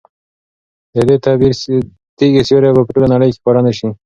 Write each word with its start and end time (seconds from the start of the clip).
د 0.93 0.95
دې 1.07 1.15
تیږې 2.17 2.41
سیوری 2.47 2.71
به 2.75 2.81
په 2.85 2.91
ټوله 2.93 3.07
نړۍ 3.13 3.29
کې 3.31 3.37
ښکاره 3.39 3.61
نه 3.67 3.71
شي. 3.77 3.89